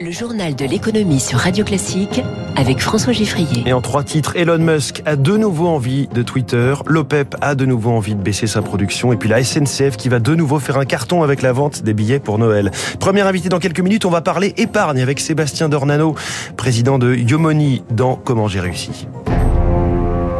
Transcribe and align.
Le 0.00 0.12
journal 0.12 0.54
de 0.54 0.64
l'économie 0.64 1.18
sur 1.18 1.40
Radio 1.40 1.64
Classique 1.64 2.22
avec 2.54 2.78
François 2.78 3.12
Giffrier. 3.12 3.64
Et 3.66 3.72
en 3.72 3.80
trois 3.80 4.04
titres, 4.04 4.36
Elon 4.36 4.58
Musk 4.58 5.02
a 5.06 5.16
de 5.16 5.36
nouveau 5.36 5.66
envie 5.66 6.06
de 6.14 6.22
Twitter, 6.22 6.74
l'OPEP 6.86 7.34
a 7.40 7.56
de 7.56 7.66
nouveau 7.66 7.90
envie 7.90 8.14
de 8.14 8.22
baisser 8.22 8.46
sa 8.46 8.62
production 8.62 9.12
et 9.12 9.16
puis 9.16 9.28
la 9.28 9.42
SNCF 9.42 9.96
qui 9.96 10.08
va 10.08 10.20
de 10.20 10.36
nouveau 10.36 10.60
faire 10.60 10.78
un 10.78 10.84
carton 10.84 11.24
avec 11.24 11.42
la 11.42 11.52
vente 11.52 11.82
des 11.82 11.94
billets 11.94 12.20
pour 12.20 12.38
Noël. 12.38 12.70
Premier 13.00 13.22
invité 13.22 13.48
dans 13.48 13.58
quelques 13.58 13.80
minutes, 13.80 14.04
on 14.04 14.10
va 14.10 14.20
parler 14.20 14.54
épargne 14.56 15.00
avec 15.00 15.18
Sébastien 15.18 15.68
Dornano, 15.68 16.14
président 16.56 17.00
de 17.00 17.14
Yomoni 17.14 17.82
dans 17.90 18.14
Comment 18.14 18.46
j'ai 18.46 18.60
réussi. 18.60 19.08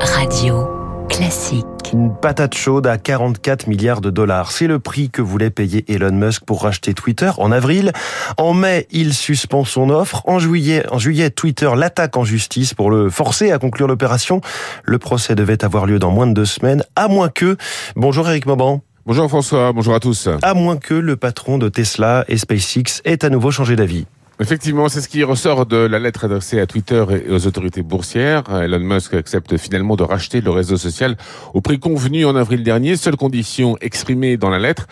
Radio 0.00 0.77
Classique. 1.18 1.66
Une 1.92 2.14
patate 2.14 2.54
chaude 2.54 2.86
à 2.86 2.96
44 2.96 3.66
milliards 3.66 4.00
de 4.00 4.08
dollars. 4.08 4.52
C'est 4.52 4.68
le 4.68 4.78
prix 4.78 5.10
que 5.10 5.20
voulait 5.20 5.50
payer 5.50 5.84
Elon 5.92 6.12
Musk 6.12 6.44
pour 6.44 6.62
racheter 6.62 6.94
Twitter 6.94 7.32
en 7.38 7.50
avril. 7.50 7.90
En 8.36 8.54
mai, 8.54 8.86
il 8.92 9.12
suspend 9.12 9.64
son 9.64 9.90
offre. 9.90 10.22
En 10.26 10.38
juillet, 10.38 10.86
en 10.92 11.00
juillet 11.00 11.30
Twitter 11.30 11.68
l'attaque 11.74 12.16
en 12.16 12.22
justice 12.22 12.72
pour 12.72 12.88
le 12.88 13.10
forcer 13.10 13.50
à 13.50 13.58
conclure 13.58 13.88
l'opération. 13.88 14.42
Le 14.84 14.98
procès 14.98 15.34
devait 15.34 15.64
avoir 15.64 15.86
lieu 15.86 15.98
dans 15.98 16.12
moins 16.12 16.28
de 16.28 16.34
deux 16.34 16.44
semaines, 16.44 16.84
à 16.94 17.08
moins 17.08 17.30
que... 17.30 17.56
Bonjour 17.96 18.28
Eric 18.28 18.46
Mauban. 18.46 18.82
Bonjour 19.04 19.28
François, 19.28 19.72
bonjour 19.72 19.96
à 19.96 20.00
tous. 20.00 20.28
À 20.42 20.54
moins 20.54 20.76
que 20.76 20.94
le 20.94 21.16
patron 21.16 21.58
de 21.58 21.68
Tesla 21.68 22.26
et 22.28 22.38
SpaceX 22.38 23.02
ait 23.04 23.24
à 23.24 23.28
nouveau 23.28 23.50
changé 23.50 23.74
d'avis. 23.74 24.06
Effectivement, 24.40 24.88
c'est 24.88 25.00
ce 25.00 25.08
qui 25.08 25.24
ressort 25.24 25.66
de 25.66 25.76
la 25.76 25.98
lettre 25.98 26.26
adressée 26.26 26.60
à 26.60 26.66
Twitter 26.66 27.04
et 27.10 27.28
aux 27.28 27.48
autorités 27.48 27.82
boursières. 27.82 28.44
Elon 28.62 28.78
Musk 28.78 29.14
accepte 29.14 29.56
finalement 29.56 29.96
de 29.96 30.04
racheter 30.04 30.40
le 30.40 30.50
réseau 30.50 30.76
social 30.76 31.16
au 31.54 31.60
prix 31.60 31.80
convenu 31.80 32.24
en 32.24 32.36
avril 32.36 32.62
dernier, 32.62 32.94
seule 32.94 33.16
condition 33.16 33.76
exprimée 33.80 34.36
dans 34.36 34.48
la 34.48 34.60
lettre 34.60 34.86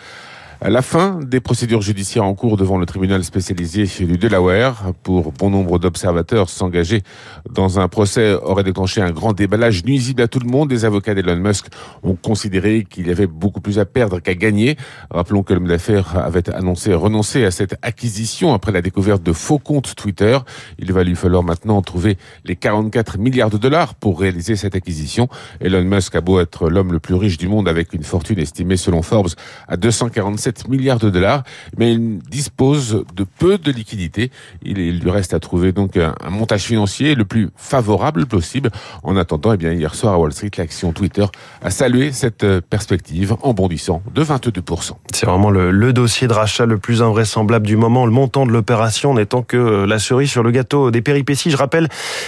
la 0.61 0.81
fin 0.81 1.19
des 1.23 1.39
procédures 1.39 1.81
judiciaires 1.81 2.23
en 2.23 2.33
cours 2.33 2.57
devant 2.57 2.77
le 2.77 2.85
tribunal 2.85 3.23
spécialisé 3.23 3.85
du 3.85 4.17
Delaware 4.17 4.93
pour 5.03 5.31
bon 5.31 5.51
nombre 5.51 5.77
d'observateurs 5.77 6.49
s'engager 6.49 7.03
dans 7.51 7.79
un 7.79 7.87
procès 7.87 8.33
aurait 8.33 8.63
déclenché 8.63 9.01
un 9.01 9.11
grand 9.11 9.33
déballage 9.33 9.85
nuisible 9.85 10.23
à 10.23 10.27
tout 10.27 10.39
le 10.39 10.49
monde. 10.49 10.71
Les 10.71 10.83
avocats 10.83 11.13
d'Elon 11.13 11.35
Musk 11.35 11.67
ont 12.01 12.15
considéré 12.15 12.85
qu'il 12.89 13.07
y 13.07 13.11
avait 13.11 13.27
beaucoup 13.27 13.61
plus 13.61 13.77
à 13.77 13.85
perdre 13.85 14.19
qu'à 14.19 14.33
gagner. 14.33 14.77
Rappelons 15.11 15.43
que 15.43 15.53
l'homme 15.53 15.67
d'affaires 15.67 16.17
avait 16.17 16.49
annoncé 16.49 16.93
renoncer 16.93 17.45
à 17.45 17.51
cette 17.51 17.75
acquisition 17.83 18.53
après 18.53 18.71
la 18.71 18.81
découverte 18.81 19.21
de 19.21 19.33
faux 19.33 19.59
comptes 19.59 19.93
Twitter. 19.95 20.39
Il 20.79 20.91
va 20.91 21.03
lui 21.03 21.15
falloir 21.15 21.43
maintenant 21.43 21.81
trouver 21.83 22.17
les 22.45 22.55
44 22.55 23.19
milliards 23.19 23.51
de 23.51 23.57
dollars 23.57 23.93
pour 23.93 24.19
réaliser 24.19 24.55
cette 24.55 24.75
acquisition. 24.75 25.27
Elon 25.61 25.83
Musk 25.83 26.15
a 26.15 26.21
beau 26.21 26.39
être 26.39 26.67
l'homme 26.67 26.93
le 26.93 26.99
plus 26.99 27.15
riche 27.15 27.37
du 27.37 27.47
monde 27.47 27.67
avec 27.67 27.93
une 27.93 28.03
fortune 28.03 28.39
estimée 28.39 28.77
selon 28.77 29.03
Forbes 29.03 29.29
à 29.67 29.77
247 29.77 30.46
milliards 30.67 30.99
de 30.99 31.09
dollars, 31.09 31.43
mais 31.77 31.93
il 31.93 32.19
dispose 32.19 33.03
de 33.15 33.23
peu 33.23 33.57
de 33.57 33.71
liquidités. 33.71 34.31
Il, 34.63 34.99
lui 34.99 35.11
reste 35.11 35.33
à 35.33 35.39
trouver 35.39 35.71
donc 35.71 35.97
un, 35.97 36.13
montage 36.29 36.63
financier 36.63 37.15
le 37.15 37.25
plus 37.25 37.49
favorable 37.55 38.25
possible. 38.25 38.71
En 39.03 39.15
attendant, 39.17 39.53
eh 39.53 39.57
bien, 39.57 39.73
hier 39.73 39.95
soir 39.95 40.13
à 40.13 40.19
Wall 40.19 40.33
Street, 40.33 40.51
l'action 40.57 40.91
Twitter 40.91 41.25
a 41.61 41.69
salué 41.69 42.11
cette 42.11 42.43
euh, 42.43 42.61
perspective 42.61 43.35
en 43.41 43.53
bondissant 43.53 44.01
de 44.13 44.23
22%. 44.23 44.91
C'est 45.13 45.25
vraiment 45.25 45.49
le, 45.49 45.71
le, 45.71 45.93
dossier 45.93 46.27
de 46.27 46.33
rachat 46.33 46.65
le 46.65 46.77
plus 46.77 47.01
invraisemblable 47.01 47.65
du 47.65 47.75
moment, 47.75 48.05
le 48.05 48.11
montant 48.11 48.45
de 48.45 48.51
l'opération 48.51 49.13
n'étant 49.13 49.41
que 49.41 49.57
euh, 49.57 49.85
la 49.85 49.99
cerise 49.99 50.29
sur 50.29 50.43
le 50.43 50.51
gâteau 50.51 50.91
des 50.91 51.01
péripéties. 51.01 51.51
Je 51.51 51.57
rappelle 51.57 51.87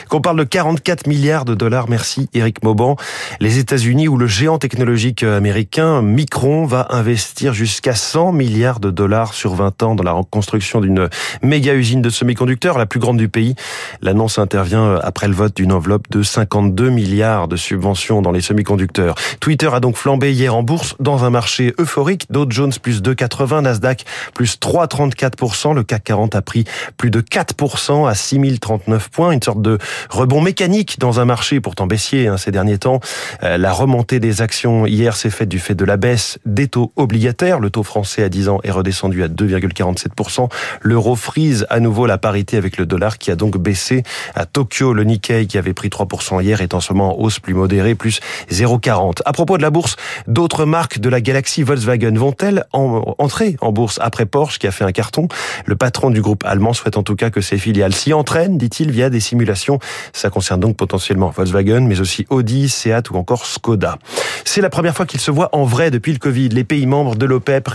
qu'on 0.09 0.22
parle 0.22 0.38
de 0.38 0.44
44 0.44 1.08
milliards 1.08 1.45
de 1.45 1.56
dollars. 1.56 1.89
Merci 1.89 2.30
Eric 2.33 2.64
Mauban. 2.64 2.95
Les 3.39 3.59
États-Unis 3.59 4.08
où 4.08 4.17
le 4.17 4.28
géant 4.28 4.58
technologique 4.58 5.23
américain 5.23 6.02
Micron 6.02 6.66
va 6.66 6.88
investir 6.89 7.54
jusqu'à 7.54 7.94
100 8.09 8.31
milliards 8.31 8.79
de 8.79 8.89
dollars 8.89 9.35
sur 9.35 9.53
20 9.53 9.83
ans 9.83 9.93
dans 9.93 10.03
la 10.03 10.13
reconstruction 10.13 10.81
d'une 10.81 11.09
méga 11.43 11.75
usine 11.75 12.02
de 12.02 12.09
semi-conducteurs, 12.09 12.79
la 12.79 12.88
plus 12.88 12.99
grande 12.99 13.17
du 13.17 13.29
pays. 13.29 13.53
L'annonce 14.02 14.39
intervient 14.39 14.95
après 15.03 15.27
le 15.27 15.35
vote 15.35 15.55
d'une 15.55 15.71
enveloppe 15.71 16.09
de 16.09 16.23
52 16.23 16.89
milliards 16.89 17.47
de 17.47 17.55
subventions 17.55 18.23
dans 18.23 18.31
les 18.31 18.41
semi-conducteurs. 18.41 19.13
Twitter 19.39 19.69
a 19.71 19.80
donc 19.80 19.95
flambé 19.95 20.33
hier 20.33 20.55
en 20.55 20.64
bourse 20.64 20.95
dans 20.99 21.23
un 21.23 21.30
marché 21.30 21.75
euphorique. 21.80 22.25
Dow 22.31 22.48
Jones 22.49 22.73
plus 22.81 23.03
2,80, 23.03 23.61
Nasdaq 23.61 24.05
plus 24.33 24.58
3,34%. 24.59 25.75
Le 25.75 25.83
CAC 25.83 26.05
40 26.05 26.33
a 26.33 26.42
pris 26.42 26.64
plus 26.98 27.11
de 27.11 27.21
4% 27.21 28.09
à 28.09 28.15
6039 28.15 29.09
points. 29.09 29.31
Une 29.33 29.43
sorte 29.43 29.61
de 29.61 29.77
rebond 30.09 30.42
mécanique 30.42 30.98
dans 30.98 31.19
un 31.19 31.25
marché 31.25 31.59
pourtant 31.59 31.86
baissier 31.86 32.27
hein, 32.27 32.37
ces 32.37 32.49
derniers 32.49 32.80
temps. 32.80 33.02
Euh, 33.43 33.59
la 33.59 33.71
remontée 33.71 34.19
des 34.19 34.42
actions 34.42 34.87
hier 34.87 35.15
s'est 35.15 35.30
faite 35.30 35.49
du 35.49 35.59
fait 35.59 35.75
de 35.75 35.86
la 35.86 35.98
baisse 35.98 36.39
des 36.48 36.67
taux 36.67 36.92
obligataires. 36.95 37.59
Le 37.59 37.69
taux 37.69 37.83
français 37.83 37.98
français 37.99 38.23
à 38.23 38.30
10 38.30 38.48
ans 38.48 38.60
est 38.64 38.71
redescendu 38.71 39.23
à 39.23 39.27
2,47%. 39.27 40.48
L'euro 40.82 41.17
frise 41.17 41.67
à 41.70 41.82
nouveau 41.82 42.05
la 42.05 42.17
parité 42.17 42.55
avec 42.55 42.77
le 42.77 42.86
dollar 42.86 43.17
qui 43.17 43.30
a 43.30 43.36
donc 43.36 43.58
baissé. 43.58 44.04
À 44.36 44.45
Tokyo, 44.45 44.93
le 44.93 45.04
Nikkei 45.04 45.48
qui 45.48 45.58
avait 45.58 45.73
pris 45.73 45.89
3% 45.89 46.42
hier 46.42 46.61
est 46.61 46.73
en 46.73 46.80
ce 46.80 46.93
moment 46.93 47.20
en 47.20 47.21
hausse 47.21 47.39
plus 47.39 47.54
modérée, 47.54 47.95
plus 47.95 48.21
0,40. 48.52 49.17
À 49.26 49.33
propos 49.33 49.58
de 49.58 49.61
la 49.61 49.70
bourse, 49.70 49.98
d'autres 50.27 50.64
marques 50.64 50.99
de 50.99 51.10
la 51.10 51.20
galaxie 51.20 51.61
Volkswagen 51.61 52.14
vont-elles 52.14 52.64
entrer 52.71 53.58
en 53.60 53.73
bourse 53.73 53.99
après 54.02 54.26
Porsche 54.26 54.60
qui 54.60 54.67
a 54.67 54.71
fait 54.71 54.86
un 54.86 54.93
carton? 54.93 55.27
Le 55.66 55.76
patron 55.76 56.10
du 56.10 56.21
groupe 56.21 56.45
allemand 56.45 56.71
souhaite 56.71 56.95
en 56.95 57.04
tout 57.04 57.17
cas 57.17 57.31
que 57.31 57.42
ses 57.42 57.58
filiales 57.58 57.93
s'y 57.93 58.14
entraînent, 58.14 58.58
dit-il, 58.58 58.92
via 58.92 59.10
des 59.10 59.20
simulations. 59.20 59.77
Ça 60.14 60.30
concerne 60.30 60.61
donc 60.61 60.77
potentiellement 60.77 61.33
Volkswagen, 61.36 61.81
mais 61.81 61.99
aussi 61.99 62.26
Audi, 62.30 62.70
Seat 62.70 63.10
ou 63.11 63.17
encore 63.17 63.45
Skoda. 63.45 63.98
C'est 64.45 64.61
la 64.61 64.70
première 64.70 64.95
fois 64.95 65.05
qu'ils 65.05 65.20
se 65.20 65.31
voient 65.31 65.49
en 65.52 65.66
vrai 65.66 65.92
depuis 65.92 66.14
le 66.14 66.20
Covid. 66.20 66.48
Les 66.48 66.64
pays 66.64 66.86
membres 66.86 67.17
de 67.17 67.26
l'OPEP 67.26 67.67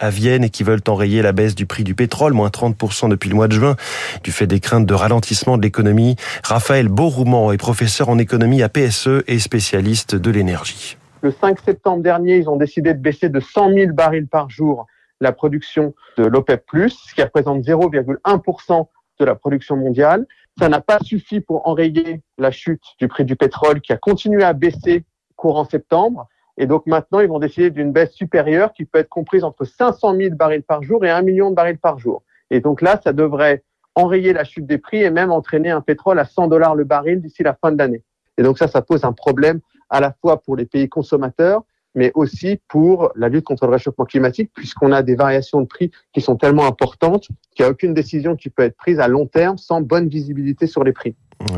à 0.00 0.10
Vienne 0.10 0.44
et 0.44 0.50
qui 0.50 0.62
veulent 0.62 0.82
enrayer 0.88 1.22
la 1.22 1.32
baisse 1.32 1.54
du 1.54 1.66
prix 1.66 1.84
du 1.84 1.94
pétrole, 1.94 2.32
moins 2.32 2.48
30% 2.48 3.08
depuis 3.08 3.28
le 3.28 3.34
mois 3.34 3.48
de 3.48 3.54
juin, 3.54 3.76
du 4.22 4.32
fait 4.32 4.46
des 4.46 4.60
craintes 4.60 4.86
de 4.86 4.94
ralentissement 4.94 5.56
de 5.56 5.62
l'économie. 5.62 6.16
Raphaël 6.44 6.88
Beaurouman 6.88 7.52
est 7.52 7.58
professeur 7.58 8.08
en 8.08 8.18
économie 8.18 8.62
à 8.62 8.68
PSE 8.68 9.24
et 9.26 9.38
spécialiste 9.38 10.14
de 10.14 10.30
l'énergie. 10.30 10.96
Le 11.22 11.30
5 11.30 11.60
septembre 11.60 12.02
dernier, 12.02 12.36
ils 12.38 12.48
ont 12.48 12.56
décidé 12.56 12.94
de 12.94 12.98
baisser 12.98 13.28
de 13.28 13.40
100 13.40 13.72
000 13.74 13.92
barils 13.92 14.28
par 14.28 14.50
jour 14.50 14.86
la 15.20 15.32
production 15.32 15.94
de 16.18 16.24
l'OPEP+, 16.24 16.64
ce 16.88 17.14
qui 17.14 17.22
représente 17.22 17.64
0,1% 17.64 18.86
de 19.20 19.24
la 19.24 19.34
production 19.34 19.76
mondiale. 19.76 20.26
Ça 20.58 20.68
n'a 20.68 20.80
pas 20.80 20.98
suffi 21.02 21.40
pour 21.40 21.66
enrayer 21.66 22.20
la 22.38 22.50
chute 22.50 22.82
du 22.98 23.08
prix 23.08 23.24
du 23.24 23.36
pétrole 23.36 23.80
qui 23.80 23.92
a 23.92 23.96
continué 23.96 24.42
à 24.42 24.52
baisser 24.52 25.04
courant 25.36 25.64
septembre. 25.64 26.28
Et 26.58 26.66
donc 26.66 26.86
maintenant, 26.86 27.20
ils 27.20 27.28
vont 27.28 27.38
décider 27.38 27.70
d'une 27.70 27.92
baisse 27.92 28.12
supérieure 28.12 28.72
qui 28.72 28.84
peut 28.84 28.98
être 28.98 29.08
comprise 29.08 29.44
entre 29.44 29.64
500 29.64 30.16
000 30.16 30.34
barils 30.34 30.62
par 30.62 30.82
jour 30.82 31.04
et 31.04 31.10
1 31.10 31.22
million 31.22 31.50
de 31.50 31.54
barils 31.54 31.78
par 31.78 31.98
jour. 31.98 32.22
Et 32.50 32.60
donc 32.60 32.82
là, 32.82 33.00
ça 33.02 33.12
devrait 33.12 33.62
enrayer 33.94 34.32
la 34.32 34.44
chute 34.44 34.66
des 34.66 34.78
prix 34.78 35.02
et 35.02 35.10
même 35.10 35.30
entraîner 35.30 35.70
un 35.70 35.80
pétrole 35.80 36.18
à 36.18 36.24
100 36.24 36.48
dollars 36.48 36.74
le 36.74 36.84
baril 36.84 37.20
d'ici 37.20 37.42
la 37.42 37.54
fin 37.54 37.72
de 37.72 37.78
l'année. 37.78 38.02
Et 38.38 38.42
donc 38.42 38.58
ça, 38.58 38.68
ça 38.68 38.82
pose 38.82 39.04
un 39.04 39.12
problème 39.12 39.60
à 39.90 40.00
la 40.00 40.12
fois 40.12 40.40
pour 40.40 40.56
les 40.56 40.64
pays 40.64 40.88
consommateurs, 40.88 41.62
mais 41.94 42.10
aussi 42.14 42.60
pour 42.68 43.12
la 43.14 43.28
lutte 43.28 43.44
contre 43.44 43.66
le 43.66 43.72
réchauffement 43.72 44.06
climatique, 44.06 44.50
puisqu'on 44.54 44.92
a 44.92 45.02
des 45.02 45.14
variations 45.14 45.60
de 45.60 45.66
prix 45.66 45.90
qui 46.12 46.22
sont 46.22 46.36
tellement 46.36 46.66
importantes 46.66 47.28
qu'il 47.54 47.64
n'y 47.64 47.68
a 47.68 47.70
aucune 47.70 47.92
décision 47.92 48.34
qui 48.34 48.48
peut 48.48 48.62
être 48.62 48.76
prise 48.76 49.00
à 49.00 49.08
long 49.08 49.26
terme 49.26 49.58
sans 49.58 49.82
bonne 49.82 50.08
visibilité 50.08 50.66
sur 50.66 50.84
les 50.84 50.92
prix. 50.92 51.14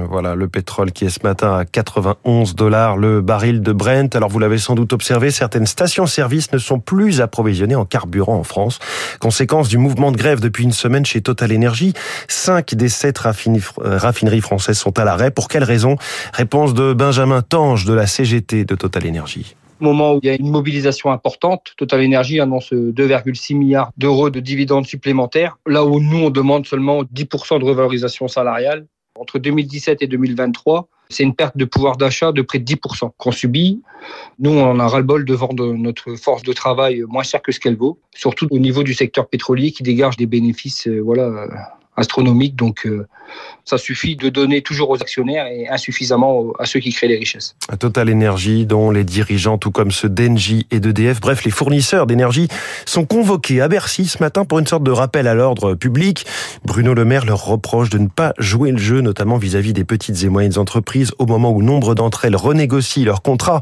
Voilà, 0.08 0.34
le 0.34 0.48
pétrole 0.48 0.92
qui 0.92 1.04
est 1.04 1.10
ce 1.10 1.20
matin 1.22 1.56
à 1.56 1.64
91 1.64 2.54
dollars 2.54 2.96
le 2.96 3.20
baril 3.20 3.62
de 3.62 3.72
Brent. 3.72 4.14
Alors 4.14 4.28
vous 4.28 4.38
l'avez 4.38 4.58
sans 4.58 4.74
doute 4.74 4.92
observé, 4.92 5.30
certaines 5.30 5.66
stations-service 5.66 6.52
ne 6.52 6.58
sont 6.58 6.80
plus 6.80 7.20
approvisionnées 7.20 7.74
en 7.74 7.84
carburant 7.84 8.36
en 8.36 8.44
France. 8.44 8.78
Conséquence 9.20 9.68
du 9.68 9.78
mouvement 9.78 10.12
de 10.12 10.16
grève 10.16 10.40
depuis 10.40 10.64
une 10.64 10.72
semaine 10.72 11.04
chez 11.04 11.20
Total 11.20 11.54
Energy. 11.54 11.92
Cinq 12.28 12.74
des 12.74 12.88
sept 12.88 13.20
euh, 13.24 13.98
raffineries 13.98 14.40
françaises 14.40 14.78
sont 14.78 14.98
à 14.98 15.04
l'arrêt. 15.04 15.30
Pour 15.30 15.48
quelles 15.48 15.64
raisons 15.64 15.96
Réponse 16.32 16.74
de 16.74 16.92
Benjamin 16.92 17.42
Tange 17.42 17.84
de 17.84 17.92
la 17.92 18.06
CGT 18.06 18.64
de 18.64 18.74
Total 18.74 19.06
Energy 19.06 19.54
moment 19.80 20.14
où 20.14 20.20
il 20.22 20.26
y 20.26 20.30
a 20.30 20.34
une 20.34 20.50
mobilisation 20.50 21.12
importante, 21.12 21.74
Total 21.76 22.04
Energy 22.04 22.40
annonce 22.40 22.72
2,6 22.72 23.56
milliards 23.56 23.90
d'euros 23.96 24.30
de 24.30 24.40
dividendes 24.40 24.86
supplémentaires, 24.86 25.58
là 25.66 25.84
où 25.84 26.00
nous, 26.00 26.24
on 26.24 26.30
demande 26.30 26.66
seulement 26.66 27.02
10% 27.02 27.60
de 27.60 27.64
revalorisation 27.64 28.26
salariale. 28.26 28.86
Entre 29.16 29.38
2017 29.38 30.02
et 30.02 30.06
2023, 30.08 30.88
c'est 31.08 31.22
une 31.22 31.34
perte 31.34 31.56
de 31.56 31.64
pouvoir 31.64 31.96
d'achat 31.96 32.32
de 32.32 32.42
près 32.42 32.58
de 32.58 32.64
10% 32.64 33.10
qu'on 33.16 33.30
subit. 33.30 33.82
Nous, 34.40 34.50
on 34.50 34.78
a 34.80 34.88
ras-le-bol 34.88 35.24
de 35.24 35.34
vendre 35.34 35.72
notre 35.74 36.16
force 36.16 36.42
de 36.42 36.52
travail 36.52 37.02
moins 37.06 37.22
cher 37.22 37.40
que 37.40 37.52
ce 37.52 37.60
qu'elle 37.60 37.76
vaut, 37.76 37.98
surtout 38.14 38.48
au 38.50 38.58
niveau 38.58 38.82
du 38.82 38.94
secteur 38.94 39.28
pétrolier 39.28 39.70
qui 39.70 39.82
dégage 39.82 40.16
des 40.16 40.26
bénéfices 40.26 40.88
euh, 40.88 41.00
voilà, 41.00 41.48
astronomique. 41.96 42.56
Donc, 42.56 42.86
euh, 42.86 43.06
ça 43.64 43.78
suffit 43.78 44.16
de 44.16 44.28
donner 44.28 44.62
toujours 44.62 44.90
aux 44.90 45.00
actionnaires 45.00 45.46
et 45.46 45.68
insuffisamment 45.68 46.52
à 46.58 46.66
ceux 46.66 46.80
qui 46.80 46.92
créent 46.92 47.08
les 47.08 47.16
richesses. 47.16 47.56
Total 47.78 48.10
Energy, 48.12 48.66
dont 48.66 48.90
les 48.90 49.04
dirigeants, 49.04 49.58
tout 49.58 49.70
comme 49.70 49.90
ceux 49.90 50.08
d'Engie 50.08 50.66
et 50.70 50.80
d'EDF, 50.80 51.20
bref, 51.20 51.44
les 51.44 51.50
fournisseurs 51.50 52.06
d'énergie, 52.06 52.48
sont 52.84 53.06
convoqués 53.06 53.60
à 53.60 53.68
Bercy 53.68 54.06
ce 54.06 54.18
matin 54.18 54.44
pour 54.44 54.58
une 54.58 54.66
sorte 54.66 54.82
de 54.82 54.90
rappel 54.90 55.26
à 55.26 55.34
l'ordre 55.34 55.74
public. 55.74 56.26
Bruno 56.64 56.94
Le 56.94 57.04
Maire 57.04 57.24
leur 57.24 57.44
reproche 57.44 57.90
de 57.90 57.98
ne 57.98 58.08
pas 58.08 58.34
jouer 58.38 58.70
le 58.70 58.78
jeu, 58.78 59.00
notamment 59.00 59.38
vis-à-vis 59.38 59.72
des 59.72 59.84
petites 59.84 60.22
et 60.22 60.28
moyennes 60.28 60.58
entreprises, 60.58 61.12
au 61.18 61.26
moment 61.26 61.50
où 61.50 61.62
nombre 61.62 61.94
d'entre 61.94 62.24
elles 62.24 62.36
renégocient 62.36 63.04
leurs 63.04 63.22
contrats. 63.22 63.60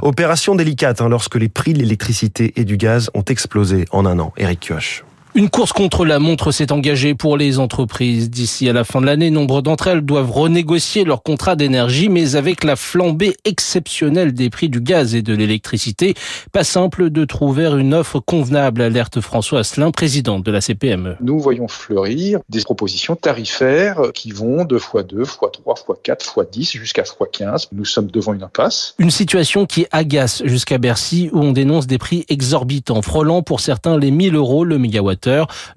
Opération 0.00 0.54
délicate 0.54 1.00
hein, 1.00 1.08
lorsque 1.08 1.36
les 1.36 1.48
prix 1.48 1.74
de 1.74 1.78
l'électricité 1.78 2.52
et 2.56 2.64
du 2.64 2.76
gaz 2.76 3.10
ont 3.14 3.22
explosé 3.22 3.84
en 3.90 4.06
un 4.06 4.18
an. 4.18 4.32
Eric 4.36 4.60
Kioch. 4.60 5.04
Une 5.34 5.48
course 5.48 5.72
contre 5.72 6.04
la 6.04 6.18
montre 6.18 6.52
s'est 6.52 6.72
engagée 6.72 7.14
pour 7.14 7.38
les 7.38 7.58
entreprises. 7.58 8.28
D'ici 8.28 8.68
à 8.68 8.74
la 8.74 8.84
fin 8.84 9.00
de 9.00 9.06
l'année, 9.06 9.30
nombre 9.30 9.62
d'entre 9.62 9.86
elles 9.86 10.02
doivent 10.02 10.30
renégocier 10.30 11.04
leur 11.04 11.22
contrat 11.22 11.56
d'énergie, 11.56 12.10
mais 12.10 12.36
avec 12.36 12.64
la 12.64 12.76
flambée 12.76 13.34
exceptionnelle 13.46 14.34
des 14.34 14.50
prix 14.50 14.68
du 14.68 14.82
gaz 14.82 15.14
et 15.14 15.22
de 15.22 15.34
l'électricité, 15.34 16.12
pas 16.52 16.64
simple 16.64 17.08
de 17.08 17.24
trouver 17.24 17.64
une 17.64 17.94
offre 17.94 18.20
convenable, 18.20 18.82
alerte 18.82 19.22
François 19.22 19.60
Asselin, 19.60 19.90
président 19.90 20.38
de 20.38 20.50
la 20.50 20.60
CPME. 20.60 21.16
Nous 21.22 21.40
voyons 21.40 21.66
fleurir 21.66 22.40
des 22.50 22.60
propositions 22.60 23.16
tarifaires 23.16 24.02
qui 24.12 24.32
vont 24.32 24.66
de 24.66 24.78
x2, 24.78 25.24
x3, 25.24 25.86
x4, 26.04 26.34
x10 26.34 26.76
jusqu'à 26.76 27.04
x15. 27.04 27.68
Nous 27.72 27.86
sommes 27.86 28.10
devant 28.10 28.34
une 28.34 28.42
impasse. 28.42 28.94
Une 28.98 29.10
situation 29.10 29.64
qui 29.64 29.86
agace 29.92 30.42
jusqu'à 30.44 30.76
Bercy 30.76 31.30
où 31.32 31.40
on 31.40 31.52
dénonce 31.52 31.86
des 31.86 31.96
prix 31.96 32.26
exorbitants, 32.28 33.00
frôlant 33.00 33.40
pour 33.40 33.60
certains 33.60 33.96
les 33.96 34.10
1000 34.10 34.34
euros 34.34 34.66
le 34.66 34.76
mégawatt 34.76 35.21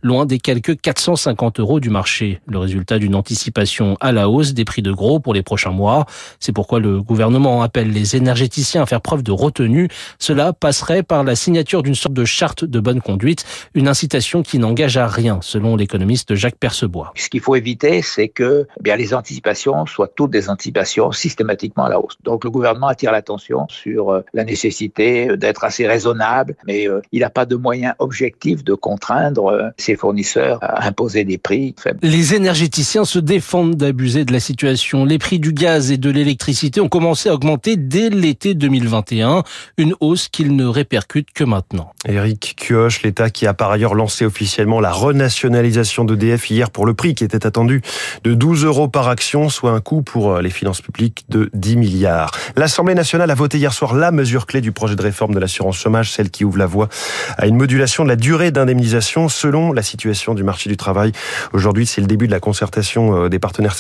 loin 0.02 0.26
des 0.26 0.40
quelques 0.40 0.80
450 0.80 1.60
euros 1.60 1.80
du 1.80 1.90
marché. 1.90 2.42
Le 2.48 2.58
résultat 2.58 3.00
d'une 3.00 3.16
anticipation 3.16 3.98
à 4.00 4.12
la 4.12 4.30
hausse 4.30 4.54
des 4.54 4.66
prix 4.66 4.82
de 4.82 4.92
gros 4.92 5.20
pour 5.20 5.34
les 5.34 5.44
prochains 5.44 5.72
mois. 5.72 6.06
C'est 6.40 6.52
pourquoi 6.52 6.80
le 6.80 7.02
gouvernement 7.02 7.62
appelle 7.62 7.92
les 7.92 8.16
énergéticiens 8.16 8.84
à 8.84 8.86
faire 8.86 9.02
preuve 9.02 9.24
de 9.24 9.32
retenue. 9.32 9.90
Cela 10.20 10.54
passerait 10.54 11.04
par 11.04 11.24
la 11.24 11.36
signature 11.36 11.84
d'une 11.84 11.96
sorte 11.96 12.14
de 12.14 12.26
charte 12.26 12.66
de 12.66 12.80
bonne 12.80 13.02
conduite, 13.02 13.46
une 13.74 13.88
incitation 13.88 14.44
qui 14.44 14.60
n'engage 14.60 14.98
à 14.98 15.08
rien, 15.08 15.40
selon 15.42 15.76
l'économiste 15.76 16.36
Jacques 16.36 16.58
Percebois. 16.58 17.14
Ce 17.16 17.30
qu'il 17.30 17.42
faut 17.42 17.56
éviter, 17.56 18.02
c'est 18.02 18.28
que 18.28 18.68
eh 18.80 18.84
bien 18.84 18.96
les 18.96 19.14
anticipations 19.14 19.86
soient 19.86 20.08
toutes 20.08 20.32
des 20.32 20.50
anticipations 20.50 21.12
systématiquement 21.12 21.86
à 21.86 21.90
la 21.90 22.00
hausse. 22.00 22.18
Donc 22.24 22.44
le 22.44 22.50
gouvernement 22.50 22.88
attire 22.88 23.12
l'attention 23.12 23.68
sur 23.70 24.12
euh, 24.12 24.22
la 24.34 24.44
nécessité 24.44 25.36
d'être 25.38 25.64
assez 25.64 25.88
raisonnable, 25.88 26.56
mais 26.66 26.88
euh, 26.88 27.02
il 27.12 27.20
n'a 27.22 27.30
pas 27.30 27.46
de 27.46 27.56
moyens 27.56 27.94
objectifs 28.00 28.64
de 28.64 28.74
contraindre 28.74 29.35
euh, 29.38 29.70
ses 29.78 29.96
fournisseurs 29.96 30.60
à 30.62 30.88
imposer 30.88 31.24
des 31.24 31.38
prix 31.38 31.76
faibles. 31.78 32.00
Les 32.02 32.34
énergéticiens 32.34 33.06
se 33.06 33.20
défendent 33.20 33.76
d'abuser 33.76 34.26
de 34.26 34.34
la 34.34 34.40
situation. 34.40 35.06
Les 35.06 35.18
prix 35.18 35.40
du 35.40 35.54
gaz 35.54 35.92
et 35.92 35.98
de 35.98 36.10
l'électricité 36.10 36.82
ont 36.82 36.90
commencé 36.90 37.30
à 37.30 37.34
augmenter 37.34 37.78
dès 37.78 38.10
l'été 38.10 38.54
2021, 38.54 39.44
une 39.78 39.96
hausse 40.00 40.28
qu'ils 40.28 40.56
ne 40.56 40.66
répercutent 40.66 41.32
que 41.34 41.44
maintenant. 41.44 41.92
Eric 42.08 42.56
Kioch, 42.58 43.02
l'État 43.04 43.30
qui 43.30 43.48
a 43.48 43.54
par 43.54 43.72
ailleurs 43.72 43.96
lancé 43.96 44.26
officiellement 44.26 44.80
la 44.80 44.92
renationalisation 44.92 46.06
d'EDF 46.06 46.50
hier 46.50 46.72
pour 46.72 46.86
le 46.86 46.94
prix 46.94 47.16
qui 47.16 47.24
était 47.24 47.46
attendu 47.46 47.82
de 48.24 48.34
12 48.34 48.66
euros 48.66 48.88
par 48.88 49.08
action, 49.08 49.50
soit 49.50 49.72
un 49.72 49.82
coût 49.82 50.02
pour 50.02 50.34
euh, 50.34 50.42
les 50.42 50.50
finances 50.50 50.82
publiques 50.82 51.26
de 51.30 51.50
10 51.54 51.78
milliards. 51.78 52.32
L'Assemblée 52.56 52.96
nationale 52.96 53.32
a 53.32 53.36
voté 53.36 53.58
hier 53.58 53.74
soir 53.74 53.96
la 53.96 54.12
mesure 54.12 54.46
clé 54.46 54.62
du 54.62 54.72
projet 54.72 54.96
de 54.96 55.02
réforme 55.02 55.34
de 55.34 55.40
l'assurance 55.40 55.78
chômage, 55.78 56.12
celle 56.12 56.30
qui 56.30 56.46
ouvre 56.46 56.58
la 56.58 56.66
voie 56.66 56.90
à 57.38 57.48
une 57.48 57.56
modulation 57.56 58.04
de 58.04 58.10
la 58.10 58.16
durée 58.16 58.52
d'indemnisation 58.52 59.25
selon 59.30 59.74
la 59.74 59.82
situation 59.82 60.34
du 60.34 60.44
marché 60.44 60.70
du 60.70 60.78
travail. 60.78 61.12
Aujourd'hui, 61.54 61.86
c'est 61.86 62.02
le 62.02 62.08
début 62.08 62.28
de 62.28 62.32
la 62.32 62.40
concertation 62.40 63.26
euh, 63.26 63.30
des 63.30 63.40
partenaires, 63.40 63.76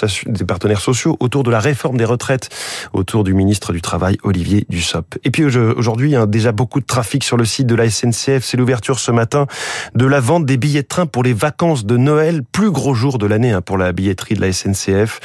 sociaux 0.79 1.17
autour 1.19 1.43
de 1.43 1.51
la 1.51 1.59
réforme 1.59 1.97
des 1.97 2.05
retraites, 2.05 2.49
autour 2.93 3.23
du 3.23 3.33
ministre 3.33 3.73
du 3.73 3.81
Travail, 3.81 4.17
Olivier 4.23 4.65
Dussopt. 4.69 5.19
Et 5.23 5.31
puis 5.31 5.43
aujourd'hui, 5.45 6.15
a 6.15 6.25
déjà 6.25 6.51
beaucoup 6.51 6.79
de 6.79 6.85
trafic 6.85 7.23
sur 7.23 7.37
le 7.37 7.45
site 7.45 7.67
de 7.67 7.75
la 7.75 7.89
SNCF. 7.89 8.43
C'est 8.43 8.57
l'ouverture 8.57 8.99
ce 8.99 9.11
matin 9.11 9.47
de 9.95 10.05
la 10.05 10.19
vente 10.19 10.45
des 10.45 10.57
billets 10.57 10.81
de 10.81 10.87
train 10.87 11.05
pour 11.05 11.23
les 11.23 11.33
vacances 11.33 11.85
de 11.85 11.97
Noël, 11.97 12.41
plus 12.51 12.71
gros 12.71 12.93
jour 12.93 13.17
de 13.17 13.25
l'année 13.25 13.51
hein, 13.51 13.61
pour 13.61 13.77
la 13.77 13.91
billetterie 13.91 14.35
de 14.35 14.41
la 14.41 14.51
SNCF. 14.51 15.19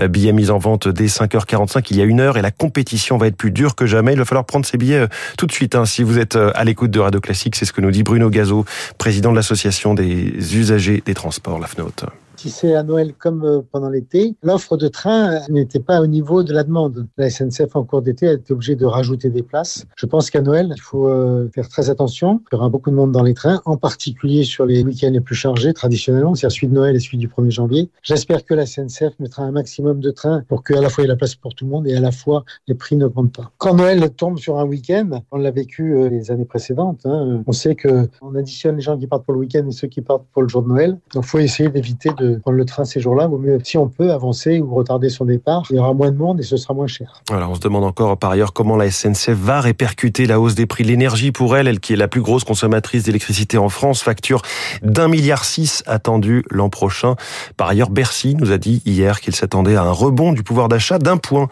Euh, 0.00 0.08
billets 0.08 0.32
mis 0.32 0.50
en 0.50 0.58
vente 0.58 0.88
dès 0.88 1.06
5h45 1.06 1.86
il 1.90 1.96
y 1.96 2.00
a 2.00 2.04
une 2.04 2.20
heure 2.20 2.36
et 2.36 2.42
la 2.42 2.50
compétition 2.50 3.18
va 3.18 3.26
être 3.26 3.36
plus 3.36 3.50
dure 3.50 3.74
que 3.74 3.86
jamais. 3.86 4.12
Il 4.12 4.18
va 4.18 4.24
falloir 4.24 4.46
prendre 4.46 4.66
ces 4.66 4.78
billets 4.78 5.00
euh, 5.00 5.08
tout 5.36 5.46
de 5.46 5.52
suite. 5.52 5.74
Hein, 5.74 5.84
si 5.84 6.02
vous 6.02 6.18
êtes 6.18 6.36
à 6.36 6.64
l'écoute 6.64 6.90
de 6.90 7.00
Radio 7.00 7.20
Classique, 7.20 7.56
c'est 7.56 7.64
ce 7.64 7.72
que 7.72 7.80
nous 7.80 7.90
dit 7.90 8.02
Bruno 8.02 8.30
Gazo, 8.30 8.64
président 8.98 9.30
de 9.30 9.36
l'association 9.36 9.63
des 9.94 10.56
usagers 10.56 11.02
des 11.04 11.14
transports, 11.14 11.58
la 11.58 11.66
FNOT 11.66 12.06
c'est 12.50 12.74
à 12.74 12.82
Noël 12.82 13.14
comme 13.14 13.44
euh, 13.44 13.60
pendant 13.70 13.88
l'été, 13.88 14.36
l'offre 14.42 14.76
de 14.76 14.88
train 14.88 15.40
n'était 15.48 15.80
pas 15.80 16.00
au 16.00 16.06
niveau 16.06 16.42
de 16.42 16.52
la 16.52 16.64
demande. 16.64 17.06
La 17.16 17.30
SNCF 17.30 17.76
en 17.76 17.84
cours 17.84 18.02
d'été 18.02 18.28
a 18.28 18.32
été 18.32 18.52
obligée 18.52 18.76
de 18.76 18.86
rajouter 18.86 19.30
des 19.30 19.42
places. 19.42 19.86
Je 19.96 20.06
pense 20.06 20.30
qu'à 20.30 20.42
Noël, 20.42 20.72
il 20.74 20.80
faut 20.80 21.08
euh, 21.08 21.48
faire 21.54 21.68
très 21.68 21.90
attention. 21.90 22.40
Il 22.52 22.56
y 22.56 22.58
aura 22.58 22.68
beaucoup 22.68 22.90
de 22.90 22.96
monde 22.96 23.12
dans 23.12 23.22
les 23.22 23.34
trains, 23.34 23.60
en 23.64 23.76
particulier 23.76 24.44
sur 24.44 24.66
les 24.66 24.82
week-ends 24.82 25.10
les 25.10 25.20
plus 25.20 25.34
chargés, 25.34 25.72
traditionnellement, 25.72 26.34
c'est-à-dire 26.34 26.56
celui 26.56 26.68
de 26.68 26.74
Noël 26.74 26.96
et 26.96 27.00
celui 27.00 27.18
du 27.18 27.28
1er 27.28 27.50
janvier. 27.50 27.90
J'espère 28.02 28.44
que 28.44 28.54
la 28.54 28.66
SNCF 28.66 29.18
mettra 29.18 29.42
un 29.42 29.52
maximum 29.52 30.00
de 30.00 30.10
trains 30.10 30.42
pour 30.48 30.62
qu'à 30.62 30.80
la 30.80 30.88
fois 30.88 31.02
il 31.02 31.06
y 31.06 31.10
ait 31.10 31.12
la 31.12 31.16
place 31.16 31.34
pour 31.34 31.54
tout 31.54 31.64
le 31.64 31.70
monde 31.70 31.86
et 31.86 31.94
à 31.94 32.00
la 32.00 32.12
fois 32.12 32.44
les 32.68 32.74
prix 32.74 32.96
n'augmentent 32.96 33.34
pas. 33.34 33.50
Quand 33.58 33.74
Noël 33.74 34.10
tombe 34.10 34.38
sur 34.38 34.58
un 34.58 34.64
week-end, 34.64 35.22
on 35.30 35.38
l'a 35.38 35.50
vécu 35.50 35.94
euh, 35.94 36.08
les 36.08 36.30
années 36.30 36.44
précédentes, 36.44 37.06
hein, 37.06 37.42
on 37.46 37.52
sait 37.52 37.76
qu'on 37.76 38.34
additionne 38.34 38.76
les 38.76 38.82
gens 38.82 38.98
qui 38.98 39.06
partent 39.06 39.24
pour 39.24 39.34
le 39.34 39.40
week-end 39.40 39.66
et 39.68 39.72
ceux 39.72 39.88
qui 39.88 40.00
partent 40.00 40.26
pour 40.32 40.42
le 40.42 40.48
jour 40.48 40.62
de 40.62 40.68
Noël. 40.68 40.98
Donc 41.12 41.24
il 41.24 41.28
faut 41.28 41.38
essayer 41.38 41.68
d'éviter 41.68 42.10
de 42.18 42.33
prendre 42.38 42.56
le 42.56 42.64
train 42.64 42.84
ces 42.84 43.00
jours-là, 43.00 43.26
vaut 43.26 43.38
mieux, 43.38 43.58
si 43.62 43.78
on 43.78 43.88
peut, 43.88 44.12
avancer 44.12 44.60
ou 44.60 44.74
retarder 44.74 45.08
son 45.08 45.24
départ. 45.24 45.64
Il 45.70 45.76
y 45.76 45.78
aura 45.78 45.92
moins 45.92 46.10
de 46.10 46.16
monde 46.16 46.40
et 46.40 46.42
ce 46.42 46.56
sera 46.56 46.74
moins 46.74 46.86
cher. 46.86 47.22
Voilà, 47.28 47.48
on 47.48 47.54
se 47.54 47.60
demande 47.60 47.84
encore 47.84 48.16
par 48.16 48.30
ailleurs 48.30 48.52
comment 48.52 48.76
la 48.76 48.90
SNCF 48.90 49.30
va 49.30 49.60
répercuter 49.60 50.26
la 50.26 50.40
hausse 50.40 50.54
des 50.54 50.66
prix 50.66 50.84
de 50.84 50.88
l'énergie 50.88 51.32
pour 51.32 51.56
elle, 51.56 51.68
elle 51.68 51.80
qui 51.80 51.92
est 51.92 51.96
la 51.96 52.08
plus 52.08 52.20
grosse 52.20 52.44
consommatrice 52.44 53.04
d'électricité 53.04 53.58
en 53.58 53.68
France, 53.68 54.02
facture 54.02 54.42
d'un 54.82 55.08
milliard 55.08 55.44
six 55.44 55.82
attendue 55.86 56.44
l'an 56.50 56.68
prochain. 56.68 57.16
Par 57.56 57.68
ailleurs, 57.68 57.90
Bercy 57.90 58.34
nous 58.34 58.52
a 58.52 58.58
dit 58.58 58.82
hier 58.84 59.20
qu'il 59.20 59.34
s'attendait 59.34 59.76
à 59.76 59.82
un 59.82 59.90
rebond 59.90 60.32
du 60.32 60.42
pouvoir 60.42 60.68
d'achat 60.68 60.98
d'un 60.98 61.16
point 61.16 61.48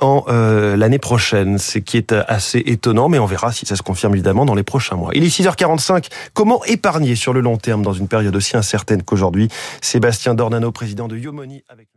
en 0.00 0.24
euh, 0.28 0.76
l'année 0.76 0.98
prochaine, 0.98 1.58
ce 1.58 1.78
qui 1.78 1.96
est 1.96 2.12
assez 2.12 2.62
étonnant, 2.66 3.08
mais 3.08 3.18
on 3.18 3.26
verra 3.26 3.52
si 3.52 3.66
ça 3.66 3.76
se 3.76 3.82
confirme 3.82 4.14
évidemment 4.14 4.44
dans 4.44 4.54
les 4.54 4.62
prochains 4.62 4.96
mois. 4.96 5.10
Il 5.14 5.24
est 5.24 5.28
6h45. 5.28 6.08
Comment 6.34 6.64
épargner 6.64 7.14
sur 7.14 7.32
le 7.32 7.40
long 7.40 7.56
terme 7.56 7.82
dans 7.82 7.92
une 7.92 8.08
période 8.08 8.34
aussi 8.36 8.56
incertaine 8.56 9.02
qu'aujourd'hui? 9.02 9.48
Sébastien 10.20 10.34
Dornano, 10.34 10.70
président 10.70 11.08
de 11.08 11.16
Yomoni, 11.16 11.64
avec 11.66 11.88